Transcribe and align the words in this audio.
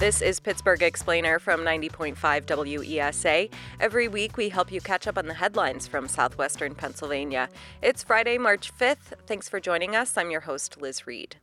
This 0.00 0.22
is 0.22 0.40
Pittsburgh 0.40 0.82
Explainer 0.82 1.38
from 1.38 1.60
90.5 1.60 2.16
WESA. 2.16 3.52
Every 3.80 4.08
week, 4.08 4.38
we 4.38 4.48
help 4.48 4.72
you 4.72 4.80
catch 4.80 5.06
up 5.06 5.18
on 5.18 5.26
the 5.26 5.34
headlines 5.34 5.86
from 5.86 6.08
southwestern 6.08 6.74
Pennsylvania. 6.74 7.50
It's 7.82 8.02
Friday, 8.02 8.38
March 8.38 8.72
5th. 8.74 9.12
Thanks 9.26 9.50
for 9.50 9.60
joining 9.60 9.94
us. 9.94 10.16
I'm 10.16 10.30
your 10.30 10.40
host, 10.40 10.80
Liz 10.80 11.06
Reid. 11.06 11.36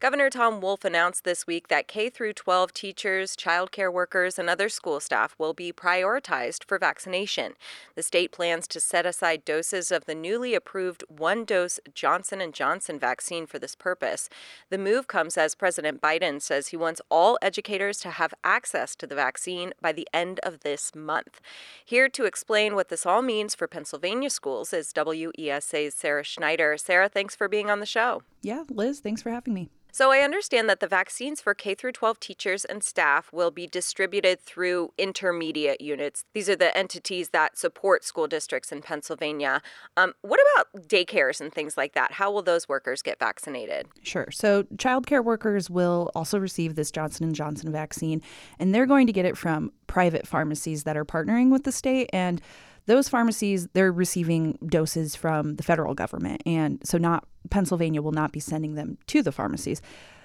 Governor 0.00 0.30
Tom 0.30 0.60
Wolf 0.60 0.84
announced 0.84 1.24
this 1.24 1.46
week 1.46 1.68
that 1.68 1.88
K 1.88 2.10
through 2.10 2.32
12 2.34 2.72
teachers, 2.72 3.36
childcare 3.36 3.92
workers, 3.92 4.38
and 4.38 4.48
other 4.48 4.68
school 4.68 5.00
staff 5.00 5.34
will 5.38 5.54
be 5.54 5.72
prioritized 5.72 6.64
for 6.64 6.78
vaccination. 6.78 7.54
The 7.94 8.02
state 8.02 8.32
plans 8.32 8.68
to 8.68 8.80
set 8.80 9.06
aside 9.06 9.44
doses 9.44 9.90
of 9.90 10.04
the 10.04 10.14
newly 10.14 10.54
approved 10.54 11.04
one-dose 11.08 11.80
Johnson 11.94 12.42
& 12.50 12.52
Johnson 12.52 12.98
vaccine 12.98 13.46
for 13.46 13.58
this 13.58 13.74
purpose. 13.74 14.28
The 14.70 14.78
move 14.78 15.06
comes 15.08 15.36
as 15.36 15.54
President 15.54 16.00
Biden 16.00 16.40
says 16.40 16.68
he 16.68 16.76
wants 16.76 17.00
all 17.10 17.38
educators 17.42 17.98
to 18.00 18.10
have 18.10 18.34
access 18.44 18.94
to 18.96 19.06
the 19.06 19.14
vaccine 19.14 19.72
by 19.80 19.92
the 19.92 20.06
end 20.14 20.38
of 20.42 20.60
this 20.60 20.94
month. 20.94 21.40
Here 21.84 22.08
to 22.08 22.24
explain 22.24 22.74
what 22.74 22.88
this 22.88 23.04
all 23.04 23.22
means 23.22 23.54
for 23.54 23.66
Pennsylvania 23.66 24.30
schools 24.30 24.72
is 24.72 24.92
WESA's 24.92 25.94
Sarah 25.94 26.24
Schneider. 26.24 26.76
Sarah, 26.76 27.08
thanks 27.08 27.34
for 27.34 27.48
being 27.48 27.68
on 27.68 27.80
the 27.80 27.86
show. 27.86 28.22
Yeah, 28.42 28.62
Liz, 28.70 29.00
thanks 29.00 29.22
for 29.22 29.30
having 29.30 29.54
me. 29.54 29.57
So 29.98 30.12
I 30.12 30.20
understand 30.20 30.70
that 30.70 30.78
the 30.78 30.86
vaccines 30.86 31.40
for 31.40 31.54
K 31.54 31.74
through 31.74 31.90
12 31.90 32.20
teachers 32.20 32.64
and 32.64 32.84
staff 32.84 33.32
will 33.32 33.50
be 33.50 33.66
distributed 33.66 34.38
through 34.38 34.92
intermediate 34.96 35.80
units. 35.80 36.24
These 36.34 36.48
are 36.48 36.54
the 36.54 36.78
entities 36.78 37.30
that 37.30 37.58
support 37.58 38.04
school 38.04 38.28
districts 38.28 38.70
in 38.70 38.80
Pennsylvania. 38.80 39.60
Um, 39.96 40.12
what 40.22 40.38
about 40.54 40.86
daycares 40.86 41.40
and 41.40 41.52
things 41.52 41.76
like 41.76 41.94
that? 41.94 42.12
How 42.12 42.30
will 42.30 42.42
those 42.42 42.68
workers 42.68 43.02
get 43.02 43.18
vaccinated? 43.18 43.88
Sure. 44.04 44.28
So 44.30 44.62
childcare 44.76 45.24
workers 45.24 45.68
will 45.68 46.12
also 46.14 46.38
receive 46.38 46.76
this 46.76 46.92
Johnson 46.92 47.34
& 47.34 47.34
Johnson 47.34 47.72
vaccine 47.72 48.22
and 48.60 48.72
they're 48.72 48.86
going 48.86 49.08
to 49.08 49.12
get 49.12 49.24
it 49.24 49.36
from 49.36 49.72
private 49.88 50.28
pharmacies 50.28 50.84
that 50.84 50.96
are 50.96 51.04
partnering 51.04 51.50
with 51.50 51.64
the 51.64 51.72
state 51.72 52.08
and 52.12 52.40
those 52.88 53.08
pharmacies 53.08 53.68
they're 53.74 53.92
receiving 53.92 54.58
doses 54.66 55.14
from 55.14 55.54
the 55.54 55.62
federal 55.62 55.94
government 55.94 56.42
and 56.44 56.80
so 56.84 56.98
not 56.98 57.24
Pennsylvania 57.50 58.02
will 58.02 58.12
not 58.12 58.32
be 58.32 58.40
sending 58.40 58.74
them 58.74 58.98
to 59.06 59.22
the 59.22 59.32
pharmacies. 59.32 59.80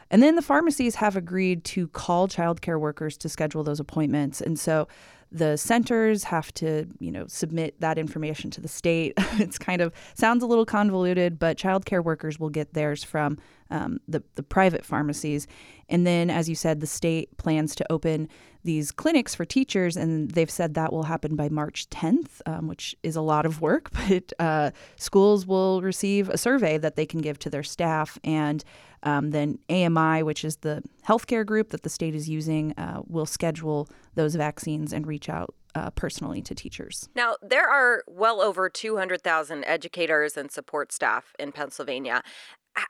And 0.10 0.22
then 0.22 0.36
the 0.36 0.42
pharmacies 0.42 0.96
have 0.96 1.16
agreed 1.16 1.64
to 1.66 1.88
call 1.90 2.28
childcare 2.28 2.80
workers 2.80 3.18
to 3.18 3.30
schedule 3.30 3.64
those 3.64 3.80
appointments. 3.80 4.42
And 4.42 4.60
so 4.60 4.88
the 5.34 5.58
centers 5.58 6.24
have 6.26 6.54
to, 6.54 6.86
you 7.00 7.12
know, 7.12 7.26
submit 7.28 7.80
that 7.82 7.98
information 7.98 8.52
to 8.52 8.62
the 8.62 8.68
state. 8.68 9.14
it's 9.40 9.58
kind 9.58 9.82
of 9.82 9.92
sounds 10.14 10.44
a 10.44 10.46
little 10.46 10.66
convoluted, 10.66 11.40
but 11.40 11.58
childcare 11.58 12.04
workers 12.04 12.40
will 12.40 12.52
get 12.52 12.74
theirs 12.74 13.04
from 13.04 13.40
um, 13.72 14.00
the 14.08 14.24
the 14.36 14.44
private 14.44 14.86
pharmacies. 14.86 15.48
And 15.90 16.06
then, 16.06 16.30
as 16.30 16.48
you 16.48 16.56
said, 16.56 16.80
the 16.80 16.88
state 16.88 17.36
plans 17.38 17.76
to 17.76 17.92
open 17.92 18.30
these 18.64 18.92
clinics 18.92 19.36
for 19.36 19.44
teachers, 19.44 19.98
and 19.98 20.32
they've 20.32 20.50
said 20.50 20.76
that 20.76 20.94
will 20.94 21.04
happen 21.04 21.36
by 21.36 21.50
March 21.50 21.90
10th, 21.90 22.42
um, 22.46 22.68
which 22.68 22.96
is 23.04 23.16
a 23.16 23.22
lot 23.22 23.46
of 23.46 23.60
work. 23.60 23.90
But 24.08 24.34
uh, 24.38 24.72
schools 24.98 25.48
will 25.48 25.82
receive 25.82 26.30
a 26.30 26.38
survey 26.38 26.78
that 26.78 26.96
they 26.96 27.06
can 27.06 27.22
give 27.22 27.40
to 27.40 27.50
their 27.50 27.64
staff, 27.64 28.20
and 28.24 28.64
um, 29.04 29.32
then 29.32 29.60
AMI, 29.70 30.24
which 30.24 30.44
is 30.44 30.58
the 30.58 30.84
healthcare 31.08 31.46
group 31.46 31.70
that 31.70 31.84
the 31.84 31.90
state 31.90 32.16
is 32.16 32.30
using, 32.30 32.74
uh, 32.78 33.02
will 33.08 33.26
schedule 33.26 33.88
those 34.16 34.36
vaccines 34.36 34.92
and 34.94 35.06
reach 35.06 35.30
out 35.30 35.54
uh, 35.76 35.90
personally 35.92 36.42
to 36.42 36.56
teachers. 36.56 37.10
Now, 37.16 37.36
there 37.42 37.70
are 37.70 38.04
well 38.08 38.42
over 38.42 38.70
200,000 38.70 39.64
educators 39.66 40.38
and 40.38 40.52
support 40.52 40.92
staff 40.92 41.34
in 41.40 41.52
Pennsylvania 41.52 42.22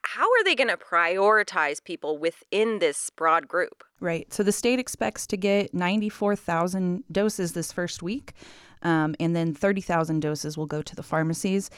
how 0.03 0.23
are 0.23 0.44
they 0.44 0.56
going 0.56 0.69
to 0.69 0.78
prioritize 0.78 1.84
people 1.84 2.17
within 2.17 2.80
this 2.80 3.09
broad 3.09 3.47
group? 3.47 3.84
Right. 4.00 4.31
So 4.34 4.44
the 4.44 4.52
state 4.52 4.80
expects 4.80 5.28
to 5.28 5.38
get 5.38 5.73
94,000 5.73 7.03
doses 7.11 7.53
this 7.53 7.72
first 7.72 8.02
week, 8.02 8.34
um, 8.81 9.16
and 9.19 9.35
then 9.35 9.53
30,000 9.53 10.22
doses 10.22 10.57
will 10.57 10.66
go 10.66 10.81
to 10.81 10.96
the 10.96 11.03
pharmacies. 11.03 11.69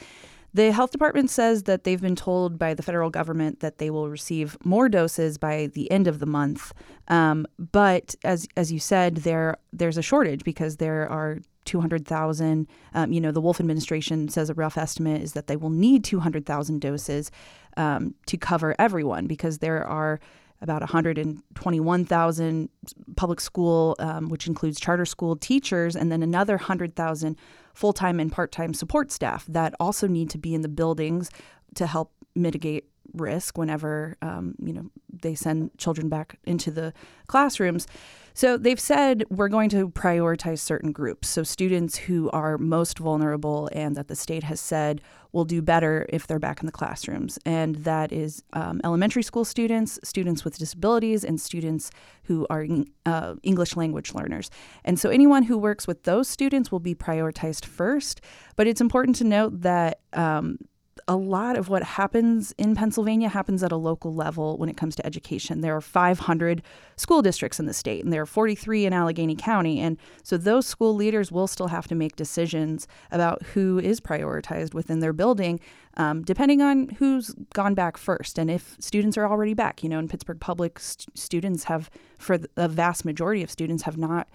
The 0.56 0.72
health 0.72 0.90
department 0.90 1.28
says 1.28 1.64
that 1.64 1.84
they've 1.84 2.00
been 2.00 2.16
told 2.16 2.58
by 2.58 2.72
the 2.72 2.82
federal 2.82 3.10
government 3.10 3.60
that 3.60 3.76
they 3.76 3.90
will 3.90 4.08
receive 4.08 4.56
more 4.64 4.88
doses 4.88 5.36
by 5.36 5.66
the 5.66 5.90
end 5.90 6.06
of 6.06 6.18
the 6.18 6.24
month. 6.24 6.72
Um, 7.08 7.46
but 7.58 8.14
as 8.24 8.48
as 8.56 8.72
you 8.72 8.78
said, 8.78 9.16
there 9.16 9.58
there's 9.74 9.98
a 9.98 10.02
shortage 10.02 10.44
because 10.44 10.78
there 10.78 11.06
are 11.10 11.40
200,000. 11.66 12.66
Um, 12.94 13.12
you 13.12 13.20
know, 13.20 13.32
the 13.32 13.40
Wolf 13.42 13.60
administration 13.60 14.30
says 14.30 14.48
a 14.48 14.54
rough 14.54 14.78
estimate 14.78 15.20
is 15.20 15.34
that 15.34 15.46
they 15.46 15.56
will 15.56 15.68
need 15.68 16.04
200,000 16.04 16.80
doses 16.80 17.30
um, 17.76 18.14
to 18.24 18.38
cover 18.38 18.74
everyone 18.78 19.26
because 19.26 19.58
there 19.58 19.86
are 19.86 20.20
about 20.62 20.80
121,000 20.80 22.68
public 23.16 23.40
school, 23.40 23.94
um, 23.98 24.30
which 24.30 24.46
includes 24.46 24.80
charter 24.80 25.04
school 25.04 25.36
teachers, 25.36 25.94
and 25.94 26.10
then 26.10 26.22
another 26.22 26.56
100,000 26.56 27.36
full 27.76 27.92
time 27.92 28.18
and 28.18 28.32
part 28.32 28.50
time 28.50 28.72
support 28.72 29.12
staff 29.12 29.44
that 29.46 29.74
also 29.78 30.06
need 30.06 30.30
to 30.30 30.38
be 30.38 30.54
in 30.54 30.62
the 30.62 30.68
buildings 30.68 31.30
to 31.74 31.86
help 31.86 32.10
mitigate 32.34 32.86
risk 33.12 33.58
whenever 33.58 34.16
um, 34.22 34.54
you 34.62 34.72
know 34.72 34.90
they 35.12 35.34
send 35.34 35.70
children 35.76 36.08
back 36.08 36.38
into 36.44 36.70
the 36.70 36.92
classrooms. 37.26 37.86
So 38.36 38.58
they've 38.58 38.78
said 38.78 39.24
we're 39.30 39.48
going 39.48 39.70
to 39.70 39.88
prioritize 39.88 40.58
certain 40.58 40.92
groups. 40.92 41.26
So 41.26 41.42
students 41.42 41.96
who 41.96 42.28
are 42.32 42.58
most 42.58 42.98
vulnerable 42.98 43.70
and 43.72 43.96
that 43.96 44.08
the 44.08 44.14
state 44.14 44.42
has 44.42 44.60
said 44.60 45.00
will 45.32 45.46
do 45.46 45.62
better 45.62 46.04
if 46.10 46.26
they're 46.26 46.38
back 46.38 46.60
in 46.60 46.66
the 46.66 46.72
classrooms. 46.72 47.38
And 47.46 47.76
that 47.76 48.12
is 48.12 48.42
um, 48.52 48.82
elementary 48.84 49.22
school 49.22 49.46
students, 49.46 49.98
students 50.04 50.44
with 50.44 50.58
disabilities, 50.58 51.24
and 51.24 51.40
students 51.40 51.90
who 52.24 52.46
are 52.50 52.66
uh, 53.06 53.36
English 53.42 53.74
language 53.74 54.12
learners. 54.12 54.50
And 54.84 55.00
so 55.00 55.08
anyone 55.08 55.44
who 55.44 55.56
works 55.56 55.86
with 55.86 56.02
those 56.02 56.28
students 56.28 56.70
will 56.70 56.78
be 56.78 56.94
prioritized 56.94 57.64
first. 57.64 58.20
But 58.54 58.66
it's 58.66 58.82
important 58.82 59.16
to 59.16 59.24
note 59.24 59.62
that 59.62 60.00
um, 60.12 60.58
a 61.08 61.16
lot 61.16 61.56
of 61.56 61.68
what 61.68 61.84
happens 61.84 62.52
in 62.58 62.74
Pennsylvania 62.74 63.28
happens 63.28 63.62
at 63.62 63.70
a 63.70 63.76
local 63.76 64.12
level 64.12 64.56
when 64.56 64.68
it 64.68 64.76
comes 64.76 64.96
to 64.96 65.06
education. 65.06 65.60
There 65.60 65.76
are 65.76 65.80
500 65.80 66.62
school 66.96 67.22
districts 67.22 67.60
in 67.60 67.66
the 67.66 67.72
state, 67.72 68.02
and 68.02 68.12
there 68.12 68.22
are 68.22 68.26
43 68.26 68.86
in 68.86 68.92
Allegheny 68.92 69.36
County. 69.36 69.78
And 69.78 69.98
so 70.24 70.36
those 70.36 70.66
school 70.66 70.94
leaders 70.94 71.30
will 71.30 71.46
still 71.46 71.68
have 71.68 71.86
to 71.88 71.94
make 71.94 72.16
decisions 72.16 72.88
about 73.12 73.42
who 73.54 73.78
is 73.78 74.00
prioritized 74.00 74.74
within 74.74 74.98
their 74.98 75.12
building, 75.12 75.60
um, 75.96 76.22
depending 76.22 76.60
on 76.60 76.88
who's 76.98 77.34
gone 77.54 77.74
back 77.74 77.96
first. 77.96 78.36
And 78.36 78.50
if 78.50 78.76
students 78.80 79.16
are 79.16 79.28
already 79.28 79.54
back, 79.54 79.84
you 79.84 79.88
know, 79.88 80.00
in 80.00 80.08
Pittsburgh 80.08 80.40
Public, 80.40 80.80
st- 80.80 81.16
students 81.16 81.64
have, 81.64 81.88
for 82.18 82.36
the 82.36 82.68
vast 82.68 83.04
majority 83.04 83.44
of 83.44 83.50
students, 83.50 83.84
have 83.84 83.96
not 83.96 84.26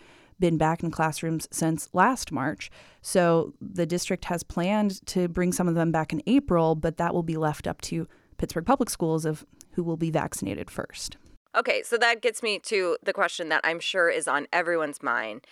been 0.42 0.58
back 0.58 0.84
in 0.84 0.92
classrooms 0.92 1.48
since 1.52 1.88
last 1.94 2.34
March. 2.34 2.70
So 3.02 3.54
the 3.62 3.86
district 3.86 4.26
has 4.26 4.44
planned 4.44 5.06
to 5.08 5.30
bring 5.30 5.54
some 5.54 5.70
of 5.70 5.76
them 5.76 5.94
back 5.94 6.12
in 6.12 6.22
April, 6.28 6.76
but 6.76 6.98
that 6.98 7.14
will 7.14 7.24
be 7.24 7.38
left 7.38 7.66
up 7.66 7.80
to 7.82 8.08
Pittsburgh 8.38 8.66
Public 8.66 8.90
Schools 8.90 9.24
of 9.24 9.46
who 9.76 9.84
will 9.84 9.96
be 9.96 10.12
vaccinated 10.12 10.70
first. 10.70 11.16
Okay, 11.56 11.84
so 11.84 11.98
that 11.98 12.22
gets 12.22 12.44
me 12.44 12.60
to 12.60 12.98
the 13.02 13.14
question 13.14 13.48
that 13.50 13.62
I'm 13.64 13.80
sure 13.80 14.10
is 14.10 14.28
on 14.28 14.48
everyone's 14.52 15.02
mind. 15.02 15.46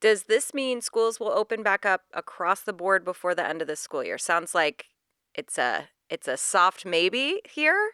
Does 0.00 0.24
this 0.24 0.54
mean 0.54 0.80
schools 0.80 1.20
will 1.20 1.30
open 1.30 1.62
back 1.62 1.84
up 1.84 2.02
across 2.14 2.62
the 2.62 2.72
board 2.72 3.04
before 3.04 3.34
the 3.34 3.46
end 3.46 3.60
of 3.60 3.68
the 3.68 3.76
school 3.76 4.02
year? 4.02 4.16
Sounds 4.16 4.54
like 4.54 4.86
it's 5.34 5.58
a 5.58 5.88
it's 6.08 6.26
a 6.26 6.36
soft 6.36 6.84
maybe 6.86 7.40
here 7.48 7.92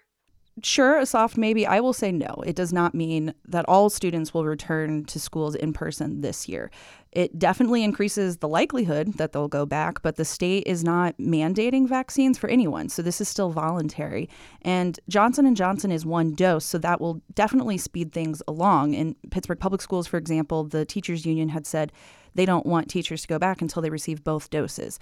sure, 0.62 0.99
a 0.99 1.06
soft 1.06 1.37
maybe. 1.37 1.67
I 1.67 1.81
will 1.81 1.93
say 1.93 2.12
no. 2.12 2.43
It 2.47 2.56
does 2.56 2.72
not 2.72 2.94
mean 2.94 3.34
that 3.47 3.65
all 3.69 3.91
students 3.91 4.33
will 4.33 4.44
return 4.44 5.05
to 5.06 5.21
schools 5.21 5.55
in 5.55 5.72
person 5.72 6.21
this 6.21 6.49
year. 6.49 6.71
It 7.12 7.39
definitely 7.39 7.83
increases 7.83 8.39
the 8.39 8.49
likelihood 8.49 9.15
that 9.15 9.33
they'll 9.33 9.49
go 9.49 9.65
back, 9.65 10.03
but 10.03 10.17
the 10.17 10.25
state 10.25 10.65
is 10.67 10.84
not 10.84 11.17
mandating 11.19 11.89
vaccines 11.89 12.37
for 12.37 12.49
anyone, 12.49 12.89
so 12.91 13.00
this 13.00 13.21
is 13.21 13.28
still 13.28 13.50
voluntary. 13.50 14.28
And 14.62 15.00
Johnson 15.08 15.47
and 15.47 15.56
Johnson 15.56 15.91
is 15.91 16.05
one 16.05 16.35
dose, 16.35 16.67
so 16.67 16.76
that 16.79 17.00
will 17.00 17.23
definitely 17.35 17.79
speed 17.79 18.12
things 18.12 18.43
along. 18.47 18.94
In 18.94 19.17
Pittsburgh 19.31 19.61
Public 19.61 19.81
Schools, 19.81 20.06
for 20.06 20.19
example, 20.19 20.64
the 20.64 20.85
teachers 20.85 21.25
union 21.25 21.49
had 21.49 21.67
said 21.67 21.91
they 22.35 22.44
don't 22.44 22.67
want 22.67 22.91
teachers 22.91 23.23
to 23.23 23.29
go 23.29 23.38
back 23.38 23.62
until 23.62 23.81
they 23.81 23.91
receive 23.91 24.23
both 24.23 24.50
doses 24.50 24.99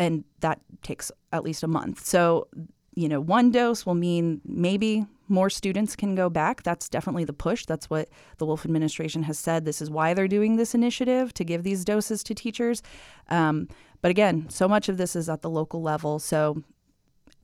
and 0.00 0.24
that 0.40 0.58
takes 0.82 1.12
at 1.30 1.44
least 1.44 1.62
a 1.62 1.68
month. 1.68 2.04
So 2.04 2.48
you 2.94 3.08
know, 3.08 3.20
one 3.20 3.50
dose 3.50 3.86
will 3.86 3.94
mean 3.94 4.40
maybe 4.44 5.06
more 5.28 5.48
students 5.48 5.94
can 5.94 6.14
go 6.14 6.28
back. 6.28 6.62
That's 6.64 6.88
definitely 6.88 7.24
the 7.24 7.32
push. 7.32 7.64
That's 7.64 7.88
what 7.88 8.08
the 8.38 8.46
Wolf 8.46 8.64
administration 8.64 9.22
has 9.24 9.38
said. 9.38 9.64
This 9.64 9.80
is 9.80 9.88
why 9.88 10.12
they're 10.12 10.28
doing 10.28 10.56
this 10.56 10.74
initiative 10.74 11.32
to 11.34 11.44
give 11.44 11.62
these 11.62 11.84
doses 11.84 12.24
to 12.24 12.34
teachers. 12.34 12.82
Um, 13.28 13.68
but 14.02 14.10
again, 14.10 14.48
so 14.50 14.66
much 14.66 14.88
of 14.88 14.96
this 14.96 15.14
is 15.14 15.28
at 15.28 15.42
the 15.42 15.50
local 15.50 15.82
level, 15.82 16.18
so 16.18 16.62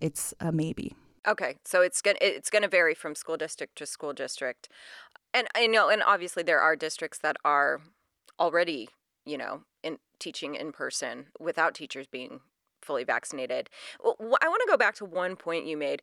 it's 0.01 0.35
a 0.41 0.51
maybe. 0.51 0.95
Okay, 1.29 1.57
so 1.65 1.83
it's 1.83 2.03
gonna 2.03 2.19
it's 2.21 2.51
gonna 2.51 2.69
vary 2.69 2.95
from 2.95 3.15
school 3.15 3.37
district 3.37 3.77
to 3.79 3.87
school 3.87 4.13
district, 4.13 4.69
and 5.35 5.49
I 5.55 5.67
know, 5.67 5.89
and 5.89 6.03
obviously 6.03 6.43
there 6.43 6.61
are 6.61 6.77
districts 6.77 7.19
that 7.19 7.37
are 7.45 7.81
already, 8.39 8.89
you 9.25 9.37
know, 9.37 9.63
in 9.83 9.99
teaching 10.19 10.55
in 10.55 10.73
person 10.73 11.27
without 11.39 11.75
teachers 11.75 12.07
being 12.07 12.41
fully 12.87 13.05
vaccinated. 13.05 13.69
I 14.03 14.09
want 14.49 14.63
to 14.65 14.69
go 14.69 14.77
back 14.77 14.95
to 14.97 15.05
one 15.05 15.37
point 15.37 15.67
you 15.67 15.77
made. 15.77 16.03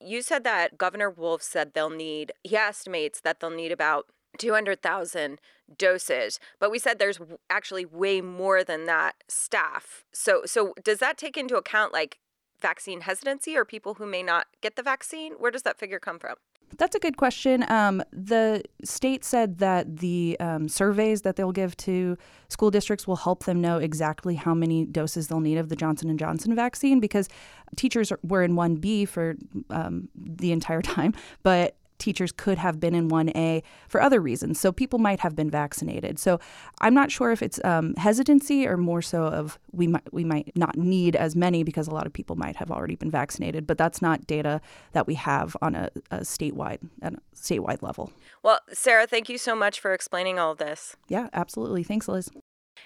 You 0.00 0.22
said 0.22 0.44
that 0.44 0.78
Governor 0.78 1.10
Wolf 1.10 1.42
said 1.42 1.72
they'll 1.74 1.90
need, 1.90 2.32
he 2.44 2.56
estimates 2.56 3.20
that 3.20 3.40
they'll 3.40 3.50
need 3.50 3.72
about 3.72 4.06
200,000 4.38 5.40
doses, 5.76 6.38
but 6.58 6.70
we 6.70 6.78
said 6.78 6.98
there's 6.98 7.18
actually 7.48 7.84
way 7.84 8.20
more 8.20 8.62
than 8.62 8.86
that 8.86 9.16
staff. 9.28 10.04
So 10.12 10.42
so 10.46 10.74
does 10.82 10.98
that 10.98 11.18
take 11.18 11.36
into 11.36 11.56
account 11.56 11.92
like 11.92 12.18
vaccine 12.60 13.02
hesitancy 13.02 13.56
or 13.56 13.64
people 13.64 13.94
who 13.94 14.06
may 14.06 14.22
not 14.22 14.46
get 14.60 14.76
the 14.76 14.82
vaccine? 14.82 15.34
Where 15.34 15.50
does 15.50 15.62
that 15.62 15.78
figure 15.78 15.98
come 15.98 16.18
from? 16.18 16.36
That's 16.78 16.94
a 16.94 16.98
good 16.98 17.16
question. 17.16 17.64
Um, 17.70 18.02
the 18.12 18.62
state 18.84 19.24
said 19.24 19.58
that 19.58 19.98
the 19.98 20.36
um, 20.40 20.68
surveys 20.68 21.22
that 21.22 21.36
they'll 21.36 21.52
give 21.52 21.76
to 21.78 22.16
school 22.48 22.70
districts 22.70 23.06
will 23.06 23.16
help 23.16 23.44
them 23.44 23.60
know 23.60 23.78
exactly 23.78 24.34
how 24.34 24.54
many 24.54 24.84
doses 24.84 25.28
they'll 25.28 25.40
need 25.40 25.58
of 25.58 25.68
the 25.68 25.76
Johnson 25.76 26.08
and 26.10 26.18
Johnson 26.18 26.54
vaccine 26.54 27.00
because 27.00 27.28
teachers 27.76 28.12
were 28.22 28.42
in 28.42 28.54
1B 28.54 29.08
for 29.08 29.36
um, 29.70 30.08
the 30.14 30.52
entire 30.52 30.82
time, 30.82 31.14
but 31.42 31.76
teachers 32.00 32.32
could 32.32 32.58
have 32.58 32.80
been 32.80 32.94
in 32.94 33.08
1A 33.08 33.62
for 33.88 34.00
other 34.00 34.20
reasons. 34.20 34.58
So 34.58 34.72
people 34.72 34.98
might 34.98 35.20
have 35.20 35.36
been 35.36 35.50
vaccinated. 35.50 36.18
So 36.18 36.40
I'm 36.80 36.94
not 36.94 37.10
sure 37.12 37.30
if 37.30 37.42
it's 37.42 37.62
um, 37.64 37.94
hesitancy 37.94 38.66
or 38.66 38.76
more 38.76 39.02
so 39.02 39.24
of 39.24 39.58
we 39.72 39.86
might 39.86 40.12
we 40.12 40.24
might 40.24 40.52
not 40.56 40.76
need 40.76 41.14
as 41.14 41.36
many 41.36 41.62
because 41.62 41.86
a 41.86 41.92
lot 41.92 42.06
of 42.06 42.12
people 42.12 42.36
might 42.36 42.56
have 42.56 42.70
already 42.70 42.96
been 42.96 43.10
vaccinated. 43.10 43.66
But 43.66 43.78
that's 43.78 44.02
not 44.02 44.26
data 44.26 44.60
that 44.92 45.06
we 45.06 45.14
have 45.14 45.56
on 45.62 45.74
a, 45.74 45.90
a 46.10 46.18
statewide 46.20 46.78
at 47.02 47.14
a 47.14 47.18
statewide 47.34 47.82
level. 47.82 48.12
Well, 48.42 48.60
Sarah, 48.72 49.06
thank 49.06 49.28
you 49.28 49.38
so 49.38 49.54
much 49.54 49.78
for 49.78 49.92
explaining 49.92 50.38
all 50.38 50.52
of 50.52 50.58
this. 50.58 50.96
Yeah, 51.08 51.28
absolutely. 51.32 51.84
Thanks, 51.84 52.08
Liz. 52.08 52.30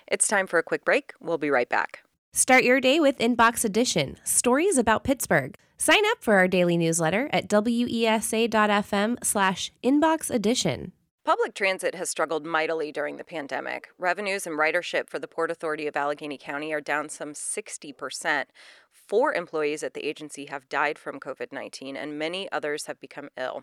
It's 0.07 0.29
time 0.29 0.47
for 0.47 0.59
a 0.59 0.63
quick 0.63 0.85
break. 0.85 1.13
We'll 1.21 1.39
be 1.39 1.51
right 1.51 1.69
back. 1.69 2.03
Start 2.37 2.65
your 2.65 2.81
day 2.81 2.99
with 2.99 3.17
Inbox 3.19 3.65
Edition 3.65 4.17
stories 4.25 4.77
about 4.77 5.05
Pittsburgh. 5.05 5.55
Sign 5.79 6.05
up 6.07 6.19
for 6.21 6.35
our 6.35 6.49
daily 6.49 6.77
newsletter 6.77 7.31
at 7.33 7.49
wesa.fm 7.49 9.25
slash 9.25 9.71
inbox 9.85 10.33
edition. 10.33 10.91
Public 11.25 11.55
transit 11.55 11.95
has 11.95 12.11
struggled 12.11 12.45
mightily 12.45 12.91
during 12.91 13.19
the 13.19 13.25
pandemic. 13.25 13.87
Revenues 13.99 14.49
and 14.49 14.59
ridership 14.59 15.09
for 15.09 15.21
the 15.21 15.29
Port 15.29 15.53
Authority 15.53 15.87
of 15.87 15.97
Allegheny 15.97 16.37
County 16.37 16.73
are 16.73 16.81
down 16.81 17.09
some 17.09 17.35
60%. 17.35 18.47
Four 18.91 19.33
employees 19.33 19.85
at 19.85 19.95
the 19.95 20.05
agency 20.05 20.47
have 20.47 20.69
died 20.69 20.99
from 20.99 21.21
COVID 21.21 21.53
19, 21.53 21.97
and 21.97 22.19
many 22.19 22.51
others 22.51 22.87
have 22.87 22.99
become 22.99 23.29
ill. 23.39 23.63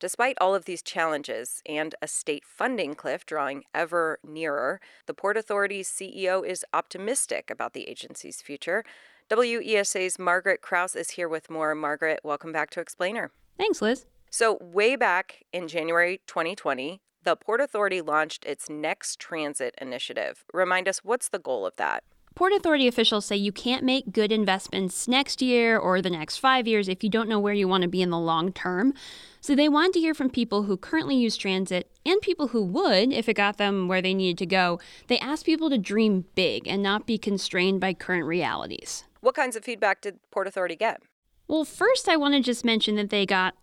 Despite 0.00 0.38
all 0.40 0.54
of 0.54 0.64
these 0.64 0.80
challenges 0.80 1.60
and 1.66 1.96
a 2.00 2.06
state 2.06 2.44
funding 2.46 2.94
cliff 2.94 3.26
drawing 3.26 3.64
ever 3.74 4.20
nearer, 4.22 4.80
the 5.06 5.14
Port 5.14 5.36
Authority's 5.36 5.88
CEO 5.88 6.46
is 6.46 6.64
optimistic 6.72 7.50
about 7.50 7.72
the 7.72 7.88
agency's 7.88 8.40
future. 8.40 8.84
WESA's 9.28 10.16
Margaret 10.16 10.62
Krauss 10.62 10.94
is 10.94 11.10
here 11.10 11.28
with 11.28 11.50
more. 11.50 11.74
Margaret, 11.74 12.20
welcome 12.22 12.52
back 12.52 12.70
to 12.70 12.80
Explainer. 12.80 13.32
Thanks, 13.56 13.82
Liz. 13.82 14.06
So, 14.30 14.58
way 14.60 14.94
back 14.94 15.42
in 15.52 15.66
January 15.66 16.20
2020, 16.28 17.00
the 17.24 17.34
Port 17.34 17.60
Authority 17.60 18.00
launched 18.00 18.44
its 18.44 18.70
Next 18.70 19.18
Transit 19.18 19.74
initiative. 19.80 20.44
Remind 20.54 20.86
us, 20.86 20.98
what's 21.02 21.28
the 21.28 21.40
goal 21.40 21.66
of 21.66 21.74
that? 21.74 22.04
Port 22.38 22.52
Authority 22.52 22.86
officials 22.86 23.24
say 23.24 23.34
you 23.34 23.50
can't 23.50 23.82
make 23.82 24.12
good 24.12 24.30
investments 24.30 25.08
next 25.08 25.42
year 25.42 25.76
or 25.76 26.00
the 26.00 26.08
next 26.08 26.36
five 26.36 26.68
years 26.68 26.88
if 26.88 27.02
you 27.02 27.10
don't 27.10 27.28
know 27.28 27.40
where 27.40 27.52
you 27.52 27.66
want 27.66 27.82
to 27.82 27.88
be 27.88 28.00
in 28.00 28.10
the 28.10 28.18
long 28.18 28.52
term. 28.52 28.94
So 29.40 29.56
they 29.56 29.68
wanted 29.68 29.94
to 29.94 29.98
hear 29.98 30.14
from 30.14 30.30
people 30.30 30.62
who 30.62 30.76
currently 30.76 31.16
use 31.16 31.36
transit 31.36 31.90
and 32.06 32.20
people 32.20 32.46
who 32.46 32.62
would 32.62 33.12
if 33.12 33.28
it 33.28 33.34
got 33.34 33.56
them 33.56 33.88
where 33.88 34.00
they 34.00 34.14
needed 34.14 34.38
to 34.38 34.46
go. 34.46 34.78
They 35.08 35.18
asked 35.18 35.46
people 35.46 35.68
to 35.68 35.78
dream 35.78 36.26
big 36.36 36.68
and 36.68 36.80
not 36.80 37.06
be 37.06 37.18
constrained 37.18 37.80
by 37.80 37.92
current 37.92 38.24
realities. 38.24 39.02
What 39.20 39.34
kinds 39.34 39.56
of 39.56 39.64
feedback 39.64 40.00
did 40.00 40.20
Port 40.30 40.46
Authority 40.46 40.76
get? 40.76 41.02
Well, 41.48 41.64
first, 41.64 42.08
I 42.08 42.16
want 42.16 42.34
to 42.34 42.40
just 42.40 42.64
mention 42.64 42.94
that 42.94 43.10
they 43.10 43.26
got 43.26 43.56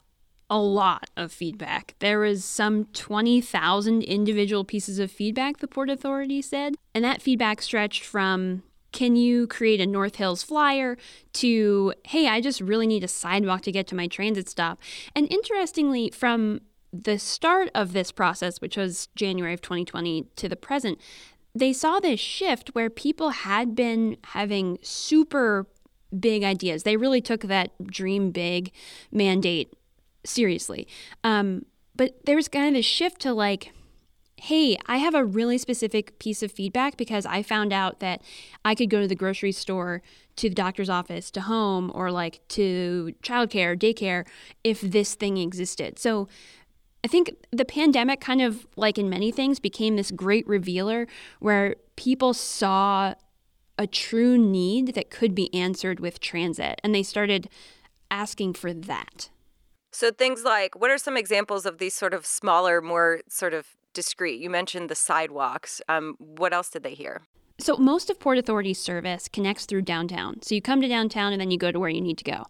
a 0.49 0.59
lot 0.59 1.09
of 1.17 1.31
feedback. 1.31 1.95
There 1.99 2.19
was 2.19 2.45
some 2.45 2.85
20,000 2.93 4.03
individual 4.03 4.63
pieces 4.63 4.99
of 4.99 5.11
feedback, 5.11 5.57
the 5.57 5.67
Port 5.67 5.89
Authority 5.89 6.41
said. 6.41 6.75
And 6.93 7.03
that 7.03 7.21
feedback 7.21 7.61
stretched 7.61 8.03
from 8.03 8.63
can 8.91 9.17
you 9.17 9.45
create 9.47 9.81
a 9.81 9.85
North 9.85 10.15
Hills 10.15 10.41
flyer 10.41 10.97
to, 11.33 11.93
hey, 12.05 12.29
I 12.29 12.39
just 12.39 12.61
really 12.61 12.87
need 12.87 13.03
a 13.03 13.09
sidewalk 13.09 13.61
to 13.63 13.71
get 13.71 13.87
to 13.87 13.95
my 13.95 14.07
transit 14.07 14.47
stop. 14.47 14.79
And 15.13 15.29
interestingly, 15.29 16.11
from 16.11 16.61
the 16.93 17.19
start 17.19 17.69
of 17.75 17.91
this 17.91 18.13
process, 18.13 18.61
which 18.61 18.77
was 18.77 19.07
January 19.15 19.53
of 19.53 19.61
2020 19.61 20.27
to 20.37 20.47
the 20.47 20.55
present, 20.55 20.99
they 21.53 21.73
saw 21.73 21.99
this 21.99 22.21
shift 22.21 22.69
where 22.69 22.89
people 22.89 23.31
had 23.31 23.75
been 23.75 24.15
having 24.27 24.77
super 24.81 25.67
big 26.17 26.43
ideas. 26.43 26.83
They 26.83 26.95
really 26.95 27.21
took 27.21 27.41
that 27.41 27.71
dream 27.87 28.31
big 28.31 28.71
mandate 29.11 29.73
seriously. 30.25 30.87
Um, 31.23 31.65
but 31.95 32.25
there 32.25 32.35
was 32.35 32.47
kind 32.47 32.67
of 32.67 32.73
this 32.73 32.85
shift 32.85 33.21
to 33.21 33.33
like, 33.33 33.71
hey, 34.37 34.77
I 34.85 34.97
have 34.97 35.15
a 35.15 35.23
really 35.23 35.57
specific 35.57 36.19
piece 36.19 36.43
of 36.43 36.51
feedback 36.51 36.97
because 36.97 37.25
I 37.25 37.41
found 37.41 37.71
out 37.71 37.99
that 37.99 38.21
I 38.63 38.75
could 38.75 38.89
go 38.89 39.01
to 39.01 39.07
the 39.07 39.15
grocery 39.15 39.53
store, 39.53 40.01
to 40.35 40.49
the 40.49 40.55
doctor's 40.55 40.89
office, 40.89 41.31
to 41.31 41.41
home, 41.41 41.91
or 41.95 42.11
like 42.11 42.41
to 42.49 43.15
childcare, 43.23 43.77
daycare, 43.77 44.27
if 44.63 44.81
this 44.81 45.15
thing 45.15 45.37
existed. 45.37 45.97
So 45.97 46.27
I 47.03 47.07
think 47.07 47.35
the 47.51 47.65
pandemic, 47.65 48.19
kind 48.19 48.41
of 48.41 48.67
like 48.75 48.97
in 48.97 49.09
many 49.09 49.31
things, 49.31 49.59
became 49.59 49.95
this 49.95 50.11
great 50.11 50.45
revealer 50.47 51.07
where 51.39 51.75
people 51.95 52.33
saw 52.33 53.13
a 53.77 53.87
true 53.87 54.37
need 54.37 54.95
that 54.95 55.09
could 55.09 55.35
be 55.35 55.53
answered 55.53 55.99
with 55.99 56.19
transit 56.19 56.79
and 56.83 56.95
they 56.95 57.03
started 57.03 57.49
asking 58.09 58.53
for 58.53 58.73
that. 58.73 59.29
So 59.95 60.11
things 60.11 60.43
like 60.43 60.75
what 60.75 60.91
are 60.91 60.97
some 60.97 61.15
examples 61.15 61.65
of 61.65 61.77
these 61.77 61.93
sort 61.93 62.13
of 62.13 62.25
smaller, 62.25 62.81
more 62.81 63.21
sort 63.29 63.53
of 63.53 63.77
discreet? 63.93 64.41
You 64.41 64.49
mentioned 64.49 64.89
the 64.89 64.95
sidewalks. 64.95 65.81
Um, 65.87 66.15
what 66.19 66.51
else 66.51 66.69
did 66.69 66.83
they 66.83 66.93
hear? 66.93 67.21
So 67.59 67.77
most 67.77 68.09
of 68.09 68.19
Port 68.19 68.37
Authority's 68.37 68.77
service 68.77 69.29
connects 69.29 69.65
through 69.65 69.83
downtown. 69.83 70.41
So 70.41 70.53
you 70.53 70.61
come 70.61 70.81
to 70.81 70.89
downtown 70.89 71.31
and 71.31 71.39
then 71.39 71.49
you 71.49 71.57
go 71.57 71.71
to 71.71 71.79
where 71.79 71.89
you 71.89 72.01
need 72.01 72.17
to 72.17 72.25
go. 72.25 72.43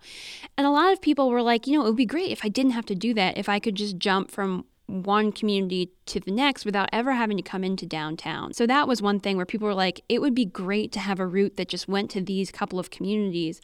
And 0.57 0.65
a 0.65 0.71
lot 0.71 0.92
of 0.92 1.00
people 1.00 1.30
were 1.30 1.44
like, 1.44 1.68
you 1.68 1.77
know, 1.77 1.86
it 1.86 1.89
would 1.89 1.95
be 1.95 2.07
great 2.07 2.31
if 2.31 2.44
I 2.44 2.50
didn't 2.50 2.71
have 2.71 2.88
to 2.88 2.95
do 2.95 3.13
that, 3.13 3.38
if 3.38 3.48
I 3.48 3.59
could 3.59 3.75
just 3.75 4.00
jump 4.00 4.31
from 4.31 4.65
one 4.88 5.31
community 5.31 5.91
to 6.07 6.19
the 6.19 6.31
next 6.31 6.65
without 6.65 6.89
ever 6.91 7.13
having 7.13 7.38
to 7.38 7.44
come 7.44 7.63
into 7.63 7.86
downtown. 7.86 8.53
So 8.53 8.65
that 8.65 8.88
was 8.88 9.01
one 9.01 9.19
thing 9.19 9.38
where 9.38 9.45
people 9.45 9.68
were 9.68 9.74
like, 9.75 10.01
it 10.09 10.19
would 10.19 10.36
be 10.36 10.45
great 10.45 10.91
to 10.94 11.00
have 11.00 11.19
a 11.19 11.27
route 11.27 11.57
that 11.57 11.69
just 11.69 11.88
went 11.88 12.09
to 12.12 12.21
these 12.21 12.51
couple 12.51 12.80
of 12.80 12.89
communities 12.89 13.62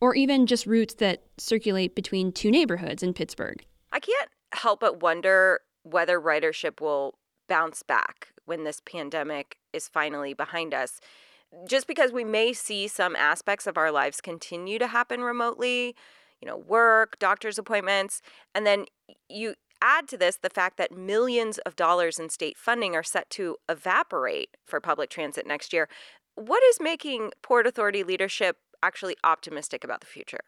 or 0.00 0.14
even 0.14 0.46
just 0.46 0.66
routes 0.66 0.94
that 0.94 1.22
circulate 1.38 1.94
between 1.94 2.32
two 2.32 2.50
neighborhoods 2.50 3.02
in 3.02 3.12
Pittsburgh. 3.12 3.64
I 3.92 4.00
can't 4.00 4.30
help 4.52 4.80
but 4.80 5.02
wonder 5.02 5.60
whether 5.82 6.20
ridership 6.20 6.80
will 6.80 7.14
bounce 7.48 7.82
back 7.82 8.28
when 8.44 8.64
this 8.64 8.80
pandemic 8.84 9.56
is 9.72 9.88
finally 9.88 10.34
behind 10.34 10.74
us. 10.74 11.00
Just 11.68 11.86
because 11.86 12.12
we 12.12 12.24
may 12.24 12.52
see 12.52 12.88
some 12.88 13.14
aspects 13.14 13.66
of 13.66 13.76
our 13.76 13.90
lives 13.92 14.20
continue 14.20 14.78
to 14.78 14.88
happen 14.88 15.20
remotely, 15.20 15.94
you 16.40 16.48
know, 16.48 16.56
work, 16.56 17.18
doctor's 17.18 17.58
appointments, 17.58 18.20
and 18.54 18.66
then 18.66 18.86
you 19.28 19.54
add 19.80 20.08
to 20.08 20.16
this 20.16 20.36
the 20.36 20.50
fact 20.50 20.76
that 20.78 20.96
millions 20.96 21.58
of 21.58 21.76
dollars 21.76 22.18
in 22.18 22.28
state 22.28 22.56
funding 22.56 22.94
are 22.94 23.02
set 23.02 23.30
to 23.30 23.56
evaporate 23.68 24.56
for 24.64 24.80
public 24.80 25.10
transit 25.10 25.46
next 25.46 25.72
year. 25.72 25.88
What 26.34 26.62
is 26.64 26.78
making 26.80 27.32
Port 27.42 27.66
Authority 27.66 28.02
leadership 28.02 28.58
actually 28.82 29.16
optimistic 29.24 29.84
about 29.84 30.00
the 30.00 30.06
future? 30.06 30.40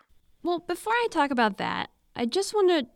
Well, 0.42 0.60
before 0.60 0.92
I 0.92 1.08
talk 1.10 1.30
about 1.30 1.58
that, 1.58 1.90
I 2.14 2.26
just 2.26 2.54
want 2.54 2.70
to 2.70 2.86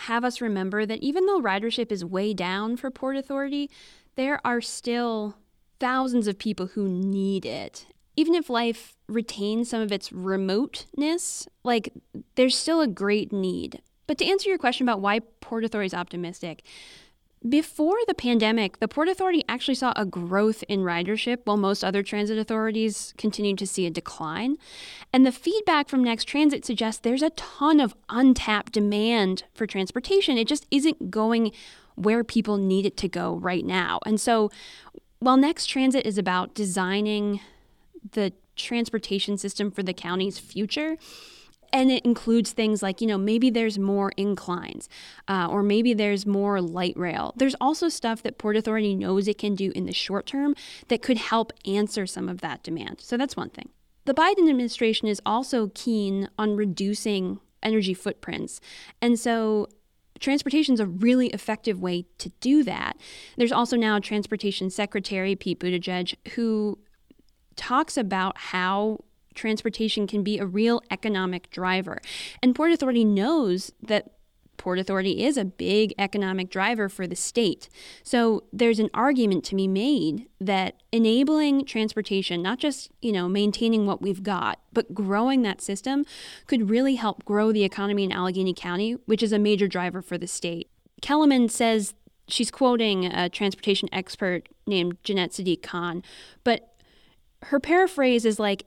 have 0.00 0.24
us 0.24 0.40
remember 0.40 0.86
that 0.86 1.00
even 1.00 1.26
though 1.26 1.40
ridership 1.40 1.92
is 1.92 2.04
way 2.04 2.32
down 2.34 2.76
for 2.76 2.90
Port 2.90 3.16
Authority, 3.16 3.70
there 4.16 4.40
are 4.44 4.60
still 4.60 5.36
thousands 5.80 6.26
of 6.26 6.38
people 6.38 6.68
who 6.68 6.88
need 6.88 7.44
it. 7.44 7.86
Even 8.16 8.34
if 8.34 8.50
life 8.50 8.94
retains 9.08 9.70
some 9.70 9.80
of 9.80 9.90
its 9.90 10.12
remoteness, 10.12 11.48
like 11.64 11.92
there's 12.34 12.56
still 12.56 12.80
a 12.80 12.86
great 12.86 13.32
need. 13.32 13.80
But 14.06 14.18
to 14.18 14.26
answer 14.26 14.48
your 14.48 14.58
question 14.58 14.86
about 14.86 15.00
why 15.00 15.20
Port 15.40 15.64
Authority 15.64 15.86
is 15.86 15.94
optimistic, 15.94 16.64
before 17.48 17.96
the 18.06 18.14
pandemic, 18.14 18.78
the 18.78 18.88
Port 18.88 19.08
Authority 19.08 19.44
actually 19.48 19.74
saw 19.74 19.92
a 19.96 20.04
growth 20.04 20.62
in 20.68 20.80
ridership 20.80 21.38
while 21.44 21.56
most 21.56 21.82
other 21.82 22.02
transit 22.02 22.38
authorities 22.38 23.14
continued 23.18 23.58
to 23.58 23.66
see 23.66 23.86
a 23.86 23.90
decline. 23.90 24.56
And 25.12 25.26
the 25.26 25.32
feedback 25.32 25.88
from 25.88 26.04
Next 26.04 26.24
Transit 26.24 26.64
suggests 26.64 27.00
there's 27.00 27.22
a 27.22 27.30
ton 27.30 27.80
of 27.80 27.94
untapped 28.08 28.72
demand 28.72 29.44
for 29.54 29.66
transportation. 29.66 30.38
It 30.38 30.46
just 30.46 30.66
isn't 30.70 31.10
going 31.10 31.52
where 31.96 32.24
people 32.24 32.56
need 32.56 32.86
it 32.86 32.96
to 32.98 33.08
go 33.08 33.34
right 33.34 33.64
now. 33.64 33.98
And 34.06 34.20
so 34.20 34.50
while 35.18 35.36
Next 35.36 35.66
Transit 35.66 36.06
is 36.06 36.18
about 36.18 36.54
designing 36.54 37.40
the 38.12 38.32
transportation 38.56 39.36
system 39.36 39.70
for 39.70 39.82
the 39.82 39.94
county's 39.94 40.38
future, 40.38 40.96
and 41.72 41.90
it 41.90 42.04
includes 42.04 42.52
things 42.52 42.82
like 42.82 43.00
you 43.00 43.06
know 43.06 43.18
maybe 43.18 43.50
there's 43.50 43.78
more 43.78 44.12
inclines 44.16 44.88
uh, 45.28 45.48
or 45.50 45.62
maybe 45.62 45.94
there's 45.94 46.26
more 46.26 46.60
light 46.60 46.96
rail. 46.96 47.32
There's 47.36 47.56
also 47.60 47.88
stuff 47.88 48.22
that 48.22 48.38
port 48.38 48.56
authority 48.56 48.94
knows 48.94 49.28
it 49.28 49.38
can 49.38 49.54
do 49.54 49.72
in 49.74 49.86
the 49.86 49.92
short 49.92 50.26
term 50.26 50.54
that 50.88 51.02
could 51.02 51.18
help 51.18 51.52
answer 51.66 52.06
some 52.06 52.28
of 52.28 52.40
that 52.40 52.62
demand. 52.62 53.00
So 53.00 53.16
that's 53.16 53.36
one 53.36 53.50
thing. 53.50 53.70
The 54.04 54.14
biden 54.14 54.48
administration 54.48 55.06
is 55.06 55.20
also 55.24 55.70
keen 55.74 56.28
on 56.36 56.56
reducing 56.56 57.38
energy 57.62 57.94
footprints. 57.94 58.60
And 59.00 59.18
so 59.18 59.68
transportation 60.18 60.74
is 60.74 60.80
a 60.80 60.86
really 60.86 61.28
effective 61.28 61.80
way 61.80 62.06
to 62.18 62.30
do 62.40 62.64
that. 62.64 62.96
There's 63.36 63.52
also 63.52 63.76
now 63.76 63.98
Transportation 63.98 64.70
Secretary 64.70 65.36
Pete 65.36 65.60
Buttigieg 65.60 66.14
who 66.32 66.78
talks 67.56 67.96
about 67.96 68.38
how 68.38 68.98
transportation 69.34 70.06
can 70.06 70.22
be 70.22 70.38
a 70.38 70.46
real 70.46 70.82
economic 70.90 71.50
driver. 71.50 71.98
And 72.42 72.54
Port 72.54 72.72
Authority 72.72 73.04
knows 73.04 73.72
that 73.82 74.12
Port 74.58 74.78
Authority 74.78 75.24
is 75.24 75.36
a 75.36 75.44
big 75.44 75.92
economic 75.98 76.48
driver 76.48 76.88
for 76.88 77.06
the 77.06 77.16
state. 77.16 77.68
So 78.04 78.44
there's 78.52 78.78
an 78.78 78.90
argument 78.94 79.44
to 79.46 79.56
be 79.56 79.66
made 79.66 80.28
that 80.40 80.76
enabling 80.92 81.64
transportation, 81.64 82.42
not 82.42 82.58
just, 82.58 82.90
you 83.00 83.10
know, 83.10 83.28
maintaining 83.28 83.86
what 83.86 84.00
we've 84.00 84.22
got, 84.22 84.60
but 84.72 84.94
growing 84.94 85.42
that 85.42 85.60
system 85.60 86.04
could 86.46 86.70
really 86.70 86.94
help 86.94 87.24
grow 87.24 87.50
the 87.50 87.64
economy 87.64 88.04
in 88.04 88.12
Allegheny 88.12 88.54
County, 88.54 88.92
which 89.06 89.22
is 89.22 89.32
a 89.32 89.38
major 89.38 89.66
driver 89.66 90.00
for 90.00 90.16
the 90.16 90.28
state. 90.28 90.68
Kelleman 91.00 91.48
says 91.48 91.94
she's 92.28 92.52
quoting 92.52 93.06
a 93.06 93.28
transportation 93.28 93.88
expert 93.90 94.48
named 94.64 94.96
Janette 95.02 95.34
Sadik-Khan, 95.34 96.04
but 96.44 96.68
her 97.44 97.58
paraphrase 97.58 98.24
is 98.24 98.38
like 98.38 98.66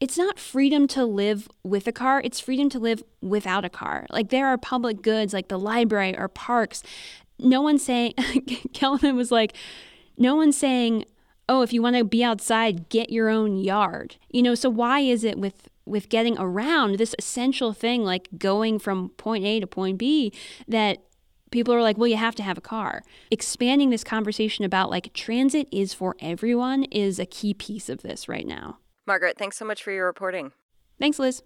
it's 0.00 0.16
not 0.16 0.38
freedom 0.38 0.86
to 0.88 1.04
live 1.04 1.48
with 1.64 1.86
a 1.86 1.92
car, 1.92 2.20
it's 2.24 2.40
freedom 2.40 2.68
to 2.70 2.78
live 2.78 3.02
without 3.20 3.64
a 3.64 3.68
car. 3.68 4.06
Like 4.10 4.28
there 4.30 4.46
are 4.46 4.56
public 4.56 5.02
goods 5.02 5.32
like 5.32 5.48
the 5.48 5.58
library 5.58 6.16
or 6.16 6.28
parks. 6.28 6.82
No 7.38 7.62
one's 7.62 7.84
saying, 7.84 8.14
Kelvin 8.72 9.16
was 9.16 9.32
like, 9.32 9.54
no 10.16 10.34
one's 10.34 10.56
saying, 10.56 11.04
oh, 11.48 11.62
if 11.62 11.72
you 11.72 11.82
want 11.82 11.96
to 11.96 12.04
be 12.04 12.22
outside, 12.22 12.88
get 12.88 13.10
your 13.10 13.28
own 13.28 13.56
yard. 13.56 14.16
You 14.30 14.42
know, 14.42 14.54
so 14.54 14.70
why 14.70 15.00
is 15.00 15.24
it 15.24 15.38
with 15.38 15.68
with 15.84 16.10
getting 16.10 16.36
around 16.38 16.98
this 16.98 17.14
essential 17.18 17.72
thing 17.72 18.04
like 18.04 18.28
going 18.36 18.78
from 18.78 19.08
point 19.10 19.46
A 19.46 19.58
to 19.58 19.66
point 19.66 19.96
B 19.96 20.30
that 20.68 21.02
people 21.50 21.72
are 21.72 21.80
like, 21.80 21.96
well, 21.96 22.08
you 22.08 22.18
have 22.18 22.34
to 22.34 22.42
have 22.42 22.58
a 22.58 22.62
car. 22.62 23.02
Expanding 23.30 23.88
this 23.88 24.04
conversation 24.04 24.66
about 24.66 24.90
like 24.90 25.14
transit 25.14 25.66
is 25.72 25.94
for 25.94 26.14
everyone 26.20 26.84
is 26.84 27.18
a 27.18 27.24
key 27.24 27.54
piece 27.54 27.88
of 27.88 28.02
this 28.02 28.28
right 28.28 28.46
now. 28.46 28.78
Margaret, 29.08 29.36
thanks 29.38 29.56
so 29.56 29.64
much 29.64 29.82
for 29.82 29.90
your 29.90 30.04
reporting. 30.04 30.52
Thanks, 31.00 31.18
Liz. 31.18 31.42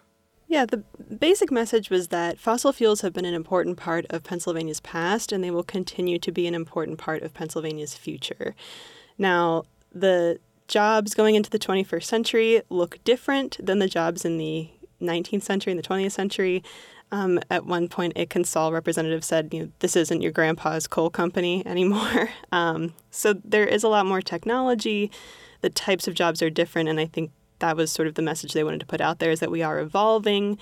Yeah, 0.49 0.65
the 0.65 0.83
basic 1.19 1.49
message 1.49 1.89
was 1.89 2.09
that 2.09 2.37
fossil 2.37 2.73
fuels 2.73 2.99
have 2.99 3.13
been 3.13 3.25
an 3.25 3.33
important 3.33 3.77
part 3.77 4.05
of 4.09 4.23
Pennsylvania's 4.23 4.81
past 4.81 5.31
and 5.31 5.41
they 5.41 5.51
will 5.51 5.63
continue 5.63 6.19
to 6.19 6.31
be 6.33 6.47
an 6.47 6.53
important 6.53 6.97
part 6.97 7.23
of 7.23 7.33
Pennsylvania's 7.33 7.95
future. 7.95 8.53
Now, 9.17 9.63
the 9.93 10.39
jobs 10.67 11.13
going 11.13 11.35
into 11.35 11.49
the 11.49 11.59
21st 11.59 12.03
century 12.03 12.61
look 12.69 13.01
different 13.05 13.57
than 13.65 13.79
the 13.79 13.87
jobs 13.87 14.25
in 14.25 14.37
the 14.37 14.69
19th 15.01 15.43
century 15.43 15.71
and 15.71 15.81
the 15.81 15.87
20th 15.87 16.11
century. 16.11 16.63
Um, 17.11 17.39
at 17.49 17.65
one 17.65 17.87
point, 17.87 18.13
a 18.15 18.25
Consol 18.25 18.71
representative 18.71 19.23
said, 19.23 19.53
you 19.53 19.63
know, 19.63 19.71
this 19.79 19.95
isn't 19.95 20.21
your 20.21 20.31
grandpa's 20.31 20.87
coal 20.87 21.09
company 21.09 21.63
anymore. 21.65 22.29
Um, 22.51 22.93
so 23.11 23.33
there 23.43 23.65
is 23.65 23.83
a 23.83 23.87
lot 23.87 24.05
more 24.05 24.21
technology. 24.21 25.11
The 25.61 25.69
types 25.69 26.07
of 26.07 26.13
jobs 26.13 26.41
are 26.41 26.49
different. 26.49 26.89
And 26.89 26.99
I 26.99 27.05
think 27.05 27.31
that 27.59 27.77
was 27.77 27.91
sort 27.91 28.07
of 28.07 28.15
the 28.15 28.21
message 28.21 28.53
they 28.53 28.63
wanted 28.63 28.81
to 28.81 28.85
put 28.85 29.01
out 29.01 29.19
there 29.19 29.31
is 29.31 29.39
that 29.39 29.51
we 29.51 29.63
are 29.63 29.79
evolving 29.79 30.57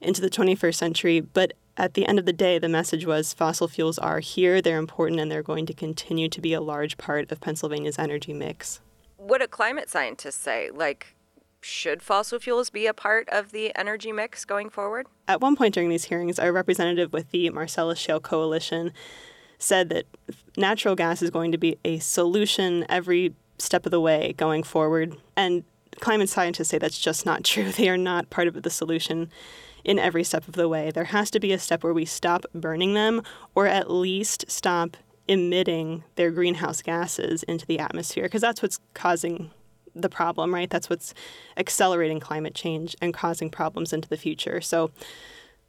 into 0.00 0.20
the 0.20 0.30
21st 0.30 0.74
century. 0.74 1.20
But 1.20 1.54
at 1.76 1.94
the 1.94 2.06
end 2.06 2.18
of 2.18 2.26
the 2.26 2.32
day, 2.32 2.58
the 2.58 2.68
message 2.68 3.06
was 3.06 3.32
fossil 3.32 3.68
fuels 3.68 3.98
are 3.98 4.20
here, 4.20 4.60
they're 4.60 4.78
important, 4.78 5.20
and 5.20 5.30
they're 5.30 5.42
going 5.42 5.66
to 5.66 5.74
continue 5.74 6.28
to 6.28 6.40
be 6.40 6.52
a 6.52 6.60
large 6.60 6.98
part 6.98 7.30
of 7.32 7.40
Pennsylvania's 7.40 7.98
energy 7.98 8.32
mix. 8.32 8.80
What 9.16 9.40
do 9.40 9.46
climate 9.46 9.88
scientists 9.88 10.36
say? 10.36 10.70
Like, 10.72 11.14
should 11.60 12.02
fossil 12.02 12.38
fuels 12.38 12.70
be 12.70 12.86
a 12.86 12.94
part 12.94 13.28
of 13.28 13.52
the 13.52 13.76
energy 13.76 14.12
mix 14.12 14.44
going 14.44 14.70
forward? 14.70 15.06
At 15.28 15.40
one 15.40 15.56
point 15.56 15.74
during 15.74 15.88
these 15.88 16.04
hearings, 16.04 16.38
a 16.38 16.52
representative 16.52 17.12
with 17.12 17.30
the 17.30 17.50
Marcellus 17.50 17.98
Shale 17.98 18.20
Coalition 18.20 18.92
said 19.58 19.90
that 19.90 20.06
natural 20.56 20.94
gas 20.94 21.22
is 21.22 21.30
going 21.30 21.52
to 21.52 21.58
be 21.58 21.78
a 21.84 21.98
solution 21.98 22.86
every 22.88 23.34
step 23.58 23.84
of 23.84 23.90
the 23.92 24.00
way 24.00 24.34
going 24.36 24.62
forward. 24.62 25.16
And 25.36 25.64
climate 26.00 26.28
scientists 26.28 26.68
say 26.68 26.78
that's 26.78 26.98
just 26.98 27.26
not 27.26 27.44
true. 27.44 27.70
They 27.76 27.88
are 27.88 27.98
not 27.98 28.30
part 28.30 28.48
of 28.48 28.62
the 28.62 28.70
solution 28.70 29.30
in 29.84 29.98
every 29.98 30.24
step 30.24 30.48
of 30.48 30.54
the 30.54 30.68
way. 30.68 30.90
There 30.90 31.04
has 31.04 31.30
to 31.32 31.40
be 31.40 31.52
a 31.52 31.58
step 31.58 31.84
where 31.84 31.94
we 31.94 32.04
stop 32.04 32.44
burning 32.54 32.94
them 32.94 33.22
or 33.54 33.66
at 33.66 33.90
least 33.90 34.50
stop 34.50 34.96
emitting 35.28 36.04
their 36.16 36.30
greenhouse 36.30 36.82
gases 36.82 37.42
into 37.44 37.66
the 37.66 37.78
atmosphere 37.78 38.24
because 38.24 38.40
that's 38.40 38.62
what's 38.62 38.80
causing 38.94 39.50
the 39.94 40.08
problem, 40.08 40.54
right? 40.54 40.70
That's 40.70 40.90
what's 40.90 41.14
accelerating 41.56 42.20
climate 42.20 42.54
change 42.54 42.96
and 43.00 43.14
causing 43.14 43.50
problems 43.50 43.92
into 43.92 44.08
the 44.08 44.16
future. 44.16 44.60
So 44.60 44.90